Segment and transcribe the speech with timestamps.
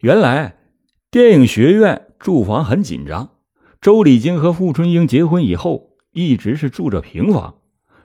[0.00, 0.54] 原来
[1.10, 3.30] 电影学院住房很紧张，
[3.80, 7.56] 周礼京和傅春英结婚以后一直是住着平房，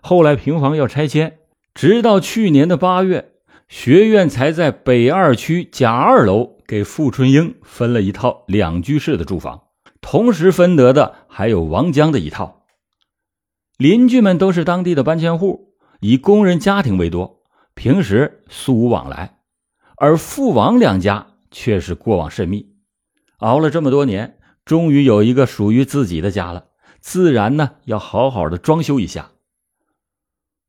[0.01, 1.37] 后来平房要拆迁，
[1.75, 3.33] 直到去年的八月，
[3.69, 9.65] 学院才在北二区甲二楼给傅春英分了一套两居室的住房，
[10.01, 12.63] 同时分得的还有王江的一套。
[13.77, 17.43] 邻居们都是当地的搬迁户，以工人家庭为多，
[17.75, 19.37] 平时素无往来，
[19.97, 21.27] 而傅王两家。
[21.53, 22.73] 却是过往甚密，
[23.37, 26.65] 熬了这么多年，终于有一个属于自己的家了，
[26.99, 29.31] 自然呢要好好的装修一下。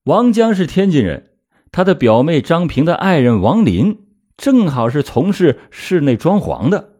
[0.04, 1.30] 王江是天津人，
[1.72, 6.92] 他的表妹张平的爱人王林正好是从事室内装潢的，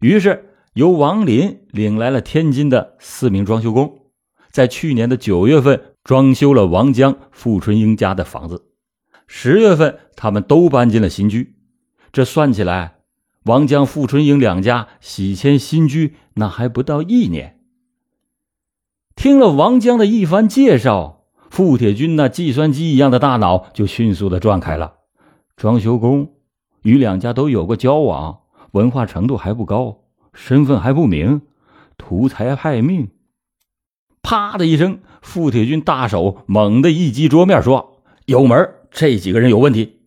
[0.00, 4.12] 于是由王林领来了天津的四名装修工，
[4.52, 8.66] 在去年的九月份装修了王江、傅春英家的房子，
[9.26, 11.56] 十月份他们都搬进了新居，
[12.12, 12.95] 这算起来。
[13.46, 17.60] 王江、傅春英两家喜迁新居，那还不到一年。
[19.14, 24.94] 听了王江的一番介绍，傅铁军那计算机一样的大脑就迅速的转开了。
[25.56, 26.34] 装修工
[26.82, 28.40] 与两家都有过交往，
[28.72, 30.00] 文化程度还不高，
[30.34, 31.42] 身份还不明，
[31.96, 33.10] 图财害命。
[34.22, 40.00] 啪的一声，傅铁军大手猛地一击桌面，说：“有门，这几个人有问题。”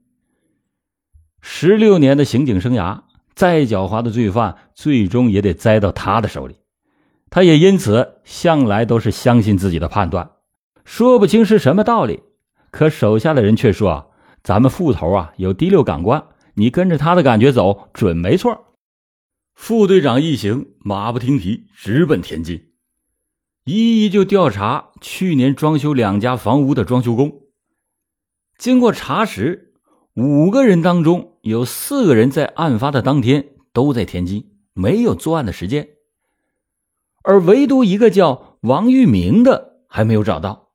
[1.40, 3.04] 十六年的刑警生涯。
[3.40, 6.58] 再狡猾的罪犯，最终也得栽到他的手里。
[7.30, 10.32] 他也因此向来都是相信自己的判断，
[10.84, 12.22] 说不清是什么道理。
[12.70, 14.12] 可手下的人却说
[14.44, 16.22] ：“咱们副头啊，有第六感官，
[16.56, 18.76] 你跟着他的感觉走，准没错。”
[19.56, 22.74] 副队长一行马不停蹄，直奔天津，
[23.64, 27.44] 一一就调查去年装修两家房屋的装修工。
[28.58, 29.68] 经过查实。
[30.16, 35.90] 五个人当中有四个人在案发的当天都在天津，没有作案的时间，
[37.24, 40.70] 而唯独一个叫王玉明的还没有找到。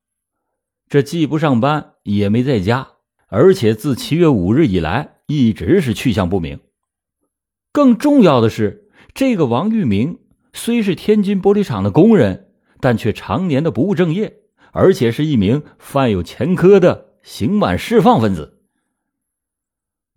[0.89, 2.89] 这既不上班，也没在家，
[3.27, 6.61] 而且自七月五日以来一直是去向不明。
[7.73, 10.21] 更重要的是，这个王玉明
[10.53, 14.37] 虽是天津玻璃厂的工人，但却常年的不务正业，
[14.73, 18.54] 而且是一名犯有前科的刑满释放分子。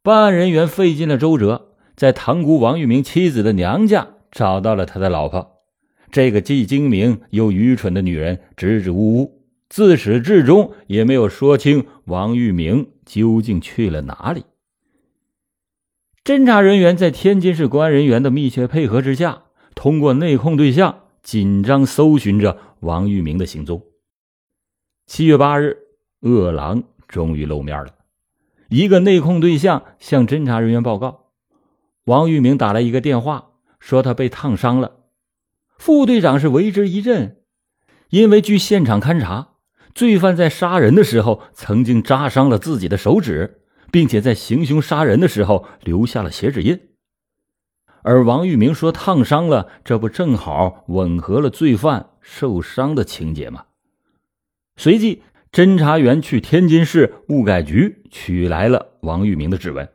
[0.07, 5.57] 办案人员费尽了周折，在塘沽王玉明妻子的娘家找到了他的老婆。
[6.11, 14.45] 这个既精明又愚蠢的女人支支吾吾，自始至终也没有说清王玉明究竟去了哪里。
[16.23, 19.43] 侦查人员在天津市公安人员的密切配合之下，
[19.75, 23.83] 通过内控对象紧张搜寻着王玉明的行踪。
[25.05, 25.75] 七月八日，
[26.21, 27.96] 恶狼终于露面了。
[28.69, 31.27] 一个内控对象向侦查人员报告，
[32.03, 34.97] 王玉明打来一个电话，说他被烫伤了。
[35.77, 37.37] 副队长是为之一振，
[38.09, 39.53] 因为据现场勘查，
[39.95, 46.77] 罪犯在杀人的时候曾经扎伤了自己的手指，并且在行凶杀人的时候留下了血指印。
[48.03, 53.65] 而王玉明说烫伤了，这不正好吻合了罪犯受伤的情节吗？
[54.75, 55.23] 随即。
[55.49, 59.89] 侦查员去天津市物改局取来了王玉明的指纹，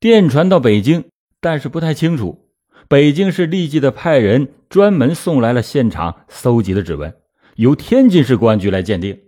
[0.00, 1.04] 电传到北京，
[1.40, 2.50] 但是不太清楚。
[2.88, 7.14] 北京市立即的派人专门送来了现场搜集的指纹，
[7.56, 9.18] 由天津市公安局来鉴定。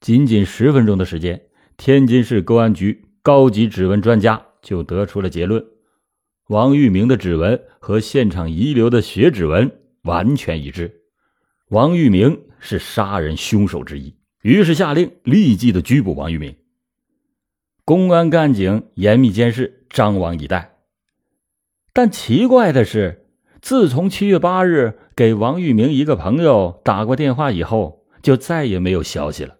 [0.00, 1.42] 仅仅十分钟的时间，
[1.76, 5.64] 天津市公安局高级指纹专家就得出了结论：
[6.48, 9.70] 王玉明的指纹和现场遗留的血指纹
[10.02, 11.02] 完全一致，
[11.68, 14.14] 王玉明是杀人凶手之一。
[14.42, 16.54] 于是下令立即的拘捕王玉明。
[17.86, 20.78] 公安干警严密监视，张望以待。
[21.92, 23.26] 但奇怪的是，
[23.60, 29.58] 自从七月八日给王玉明一个朋友打过电话以后，就再也没有消息了。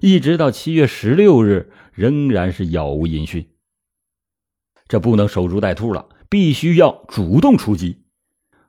[0.00, 3.46] 一直到七月十六日，仍然是杳无音讯。
[4.88, 8.06] 这不能守株待兔了，必须要主动出击。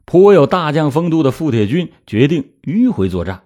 [0.03, 3.43] 颇有大将风度的傅铁军决定迂回作战。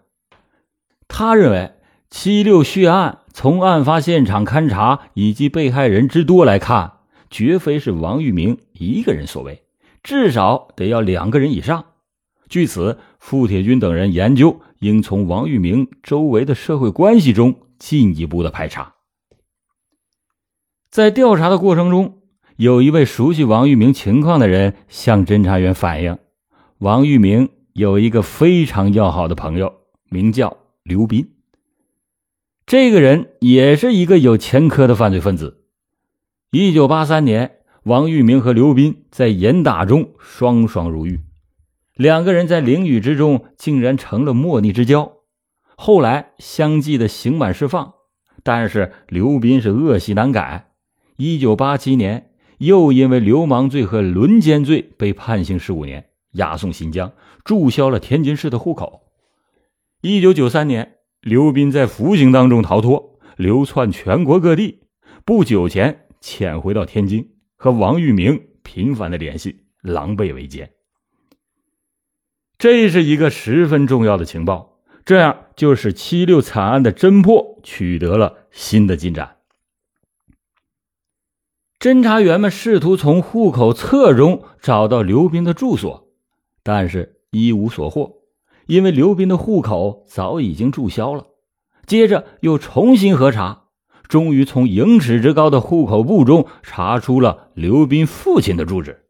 [1.07, 1.75] 他认为。
[2.11, 6.91] 七六血案从案发现场勘查以及被害人之多来看，
[7.29, 9.63] 绝非是王玉明一个人所为，
[10.03, 11.85] 至少得要两个人以上。
[12.49, 18.95] 据此，傅铁军等人研究应从王玉明周围的社会关系中进一步的排查。
[20.91, 22.17] 在调查的过程中，
[22.57, 26.19] 有一位熟悉王玉明情况的人向侦查员反映，
[26.79, 29.73] 王玉明有一个非常要好的朋友，
[30.09, 31.25] 名叫刘斌。
[32.71, 35.65] 这个人也是一个有前科的犯罪分子。
[36.51, 41.19] 一九八三年，王玉明和刘斌在严打中双双入狱，
[41.95, 45.17] 两个人在囹圄之中竟然成了莫逆之交。
[45.75, 47.95] 后来相继的刑满释放，
[48.41, 50.71] 但是刘斌是恶习难改。
[51.17, 52.29] 一九八七年，
[52.59, 57.11] 又因为流氓罪和轮奸罪被判刑十五年，押送新疆，
[57.43, 59.01] 注销了天津市的户口。
[59.99, 64.79] 一九九三年，刘斌在服刑当中逃脱，流窜全国各地。
[65.23, 70.71] 不久前潜回到天津，和王玉明频繁的联系，狼狈为奸。
[72.57, 79.37] 这是一个十分重要的情报，这样就使七六惨案的侦破取得了新的进展。
[81.79, 86.11] 侦查员们试图从户口册中找到刘斌的住所，
[86.63, 88.20] 但是一无所获，
[88.71, 91.25] 因为刘斌的户口早已经注销了。
[91.85, 93.63] 接着又重新核查。
[94.07, 99.05] 终于从盈尺之高的户口簿中查出了刘斌父亲的住址，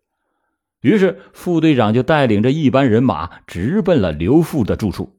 [0.82, 5.16] 于是副队长就带领着一班人马直奔了刘父的住处。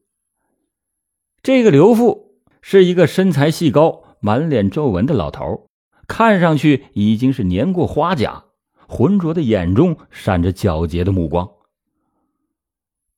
[1.42, 5.66] 这个刘父是一个身材细高、满脸皱纹的老头，
[6.06, 8.44] 看上去已经是年过花甲，
[8.86, 11.48] 浑浊的眼中闪着皎洁的目光。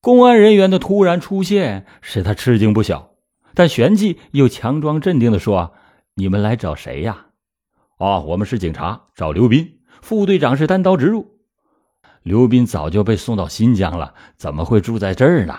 [0.04, 3.14] 公安人员的突然出现使他吃惊不小，
[3.54, 5.72] 但旋即又强装镇定的说。
[6.12, 7.28] 你们来找谁呀？
[7.96, 9.78] 哦，我们是警察，找刘斌。
[10.02, 11.38] 副队长是单刀直入。
[12.22, 15.58] 刘斌早就被送到新疆了，怎么会住在这儿呢？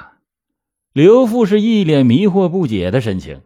[0.94, 3.41] 刘副是一脸迷惑不解的神情。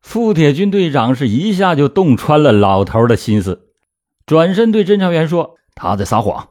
[0.00, 3.68] 付铁军队长是一下就洞穿了老头的心思，
[4.26, 6.48] 转身对侦查员说：“他在撒谎。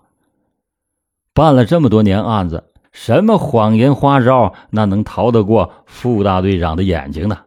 [1.34, 7.40] 办了这么多年案子，什么谎言花招，那能逃得过副大队长的眼睛呢？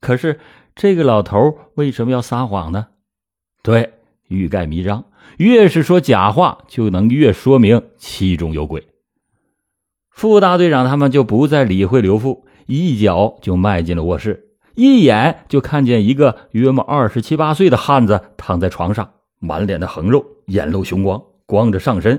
[0.00, 0.38] 可是。”
[0.76, 2.86] 这个老头为什么要撒谎呢？
[3.62, 3.94] 对，
[4.28, 5.04] 欲盖弥彰，
[5.36, 8.86] 越是说假话，就能越说明其中有鬼。
[10.08, 22.18] 副大队长他们就不再理会刘富，一脚就迈进了卧室，一眼就看见一个约莫二十七八岁的汉子躺在床上，满脸的横肉，眼露凶光，光着上身，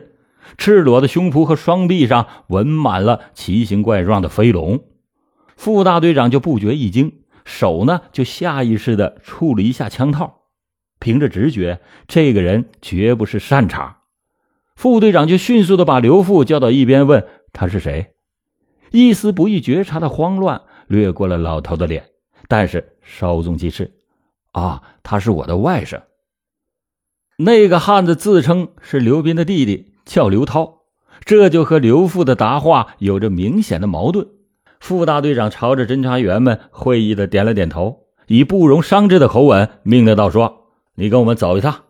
[0.58, 4.84] 赤裸的胸脯和双臂上纹满了奇形怪状的飞龙。
[5.56, 7.20] 副大队长就不觉一惊。
[7.44, 10.44] 手呢，就下意识的触了一下枪套，
[11.00, 14.02] 凭着直觉，这个人绝不是善茬。
[14.76, 18.14] 副队长就迅速的把刘富叫到一边，问他是谁。
[18.92, 22.10] 一丝不易觉察的慌乱掠过了老头的脸，
[22.48, 23.92] 但是稍纵即逝。
[24.52, 26.04] 啊，他是我的外甥。
[27.38, 30.82] 那个汉子自称是刘斌的弟弟，叫刘涛，
[31.24, 34.28] 这就和刘富的答话有着明显的矛盾。
[34.82, 41.84] 副大队长朝着侦查员们会意的点了点头，以不容商榷的口吻命令道：“说，你跟我们走一趟。”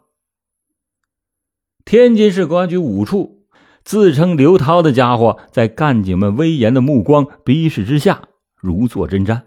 [1.84, 3.48] 天津市公安局五处，
[3.84, 8.22] 自称刘涛的家伙，在干警们威严的目光逼视之下，
[8.56, 9.42] 如坐针毡。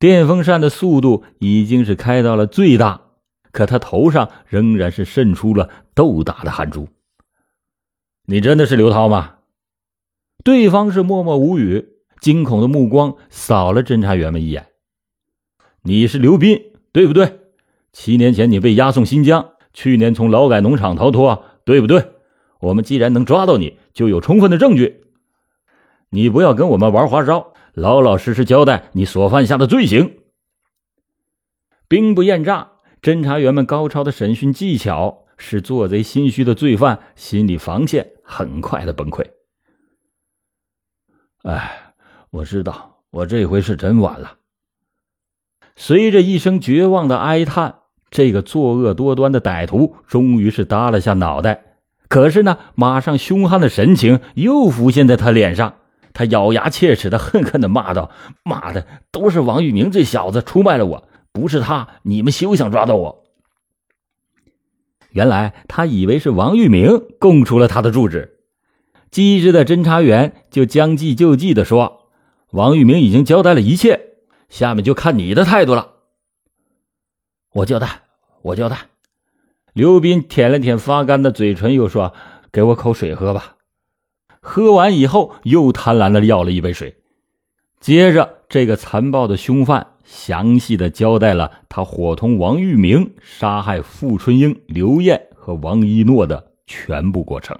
[0.00, 3.00] 电风扇的速度已经是开到了最大，
[3.52, 6.88] 可他头上仍然是渗出了豆大的汗珠。
[8.30, 9.38] 你真的是刘涛吗？
[10.44, 11.96] 对方是默默无语。
[12.20, 14.68] 惊恐的目光扫了侦查员们一眼。
[15.82, 16.62] 你是刘斌，
[16.92, 17.40] 对不对？
[17.92, 22.12] 七年前你被押送新疆，去年从劳改农场逃脱，对不对？
[22.60, 25.06] 我们既然能抓到你，就有充分的证据。
[26.10, 30.18] 你不要跟我们玩花招，老老实实交代你所犯下的罪行。
[31.88, 39.26] 兵不厌诈，侦查员们高超的审讯技巧是做贼心虚的罪犯心理防线很快的崩溃。
[41.42, 41.86] 哎。
[42.32, 44.34] 我知道，我这回是真完了。
[45.74, 51.78] 随着一声绝望的哀叹，这个作恶多端的歹徒终于是耷了下脑袋。
[52.08, 55.78] 可是呢，马上凶悍的神情又浮现在他脸上。
[56.12, 58.12] 他咬牙切齿的恨恨的骂道
[58.46, 63.19] ：“妈的，都是王玉明这小子出卖了我，不是他，你们休想抓到我。”
[65.10, 68.38] 原来他以为是王玉明供出了他的住址。
[69.10, 72.08] 机智的侦查员就将计就计的说。
[72.52, 74.00] 王玉明已经交代了一切，
[74.48, 75.92] 下面就看你的态度了。
[77.52, 78.02] 我交代，
[78.42, 78.88] 我交代。
[79.72, 82.12] 刘斌舔了舔发干的嘴唇，又说
[82.50, 83.54] ：“给我口水喝吧。”
[84.42, 86.96] 喝完以后，又贪婪的要了一杯水。
[87.78, 97.56] 接着，这个残暴的凶犯详细的交代了他伙同王玉明杀害傅春英、刘艳和王一诺的全部过程。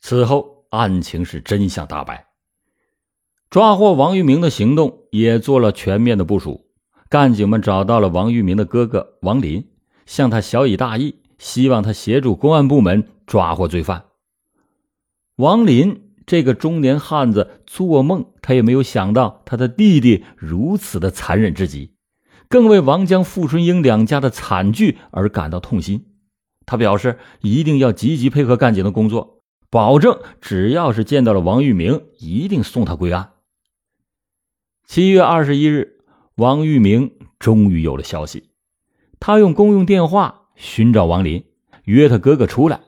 [0.00, 2.28] 此后，案情是真相大白。
[3.50, 6.70] 抓获王玉明的行动也做了全面的部署。
[7.08, 9.68] 干警们找到了王玉明的哥哥王林，
[10.06, 14.04] 向他晓以大义，希望他协助公安部门抓获罪犯。
[15.34, 21.94] 王林这个中年汉子做梦他也没有想到他的弟弟如此的残忍至极，
[22.50, 26.04] 更为王江、傅春英两家的惨剧而感到痛心。
[26.66, 33.30] 他表示一定要积极配合干警的工作，保证只要是见到了王玉明，一定送他归案。
[34.86, 36.00] 七月二十一日，
[36.34, 38.50] 王玉明终于有了消息，
[39.18, 41.46] 他用公用电话寻找王林，
[41.84, 42.80] 约他哥哥出来。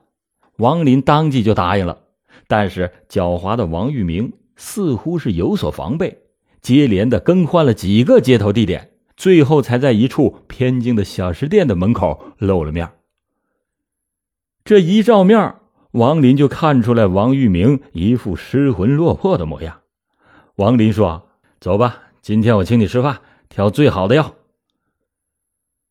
[0.58, 2.02] 王林当即就答应了。
[2.50, 6.18] 但是狡猾的王玉明似乎是有所防备，
[6.60, 12.90] 接连的更换了几个接头地点，最后才在一处偏静的小吃店的门口露了面。
[14.64, 15.54] 这一照面，
[15.92, 19.82] 王林就看出来王玉明一副失魂落魄的模样。
[20.56, 21.28] 王林说
[21.60, 24.34] ：“走吧，今天我请你吃饭，挑最好的药。”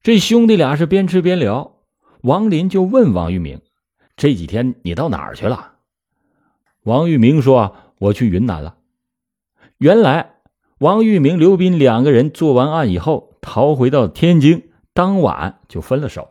[0.04, 1.78] 这兄弟俩是边吃边聊，
[2.24, 3.62] 王林就问王玉明
[4.18, 5.76] ：“这几天你到哪儿去了？”
[6.84, 8.78] 王玉明说：“我去云南了。”
[9.80, 10.36] 原来，
[10.80, 16.30] 王玉明、刘斌两个人做完案以后，逃回到天津，当晚就分了手。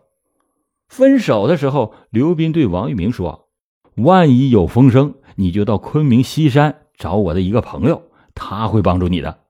[0.89, 3.49] 分手的时候，刘斌对王玉明说
[3.97, 8.03] ：“万一有风声，你就到昆明西山找我的一个朋友，
[8.35, 9.41] 他会帮助你的。”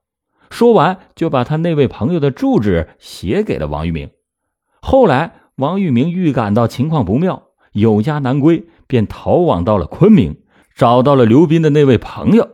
[0.51, 4.09] 说完，就把他那位朋友的住址写给了王玉明。
[4.81, 10.41] 后来，王玉明预感到情况不妙，有家难归，便逃往到了昆明。
[10.79, 12.51] 找到了刘斌的那位朋友，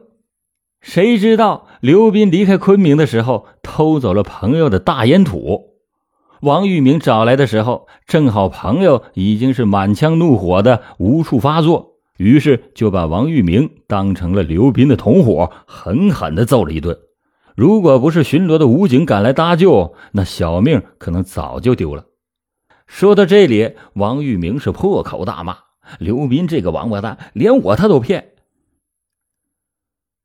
[0.81, 5.75] 谁知道刘斌离开昆明的时候偷走了朋友的大烟土。
[6.41, 16.97] 王玉明找来的时候，正好朋友已经是满腔怒火的无处发作，于是就把王玉明当成了刘斌的同伙，狠狠的揍了一顿。
[17.55, 22.05] 如果不是巡逻的武警赶来搭救，那小命可能早就丢了。
[22.87, 25.57] 说到这里，王玉明是破口大骂。
[25.99, 28.31] 刘斌这个王八蛋，连我他都骗。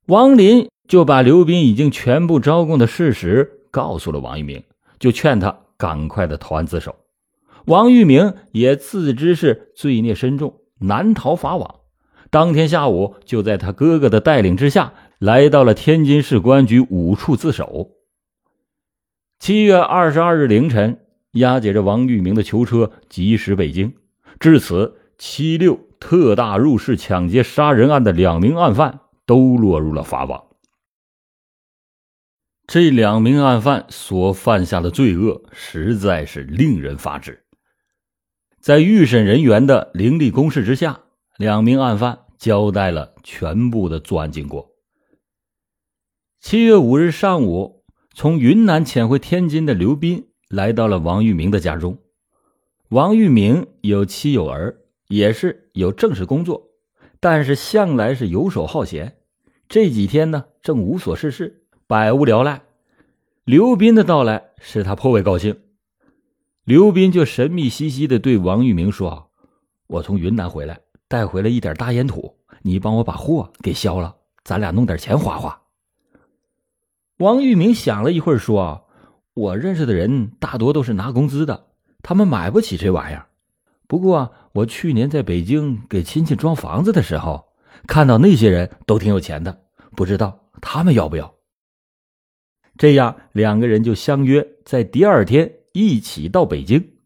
[0.06, 4.64] 王林就把刘斌已经全部招供的事实告诉了王玉明，
[4.98, 6.96] 就劝他赶快的投案自首。
[7.66, 11.76] 王玉明也自知是罪孽深重，难逃法网。
[12.30, 17.90] 当天下午，就在他哥哥的带领之下，来到了天津市公安局五处自首。
[19.38, 21.00] 七月二十二日凌晨，
[21.32, 23.94] 押解着王玉明的囚车疾驶北京，
[24.40, 24.96] 至此。
[25.22, 30.46] 七六特大入室抢劫杀人案的两名案犯都落入了法网。
[32.66, 37.44] 这两名案犯所犯下的罪恶实在是令人发指。
[38.62, 41.02] 在预审人员的凌厉攻势之下，
[41.36, 44.70] 两名案犯交代了全部的作案经过。
[46.40, 47.84] 七月五日上午，
[48.14, 51.98] 从云南潜回天津的刘斌来到了王玉明的家中。
[52.88, 54.79] 王玉明有妻有儿。
[55.10, 56.68] 也是有正式工作，
[57.18, 59.16] 但是向来是游手好闲。
[59.68, 62.62] 这几天呢，正无所事事，百无聊赖。
[63.42, 65.60] 刘斌的到来使他颇为高兴。
[66.62, 69.32] 刘斌就神秘兮兮的对王玉明说
[69.88, 74.14] ：“我从云南回来，带回了一点大烟土，你帮我把货给销了，
[74.44, 75.60] 咱俩弄点钱花花。”
[77.18, 78.86] 王玉明想了一会儿说
[79.34, 81.66] ：“我认识的人大多都是拿工资的，
[82.00, 83.26] 他们买不起这玩意儿。
[83.90, 87.52] 不过……”我去年在北京给亲戚装房子的时候，
[87.86, 89.60] 看到那些人都挺有钱的，
[89.94, 91.32] 不知道他们要不要。
[92.76, 96.99] 这样，两个人就相约在第二天一起到北京。